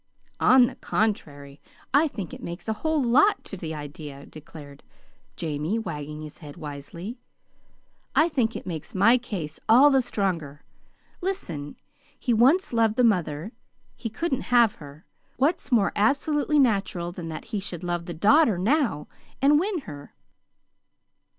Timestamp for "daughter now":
18.15-19.07